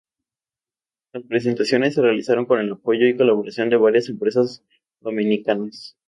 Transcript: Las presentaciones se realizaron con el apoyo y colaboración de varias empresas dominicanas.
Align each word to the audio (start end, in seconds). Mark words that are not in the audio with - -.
Las 1.13 1.21
presentaciones 1.27 1.93
se 1.93 2.01
realizaron 2.01 2.47
con 2.47 2.57
el 2.59 2.71
apoyo 2.71 3.07
y 3.07 3.15
colaboración 3.15 3.69
de 3.69 3.75
varias 3.77 4.09
empresas 4.09 4.63
dominicanas. 4.99 5.95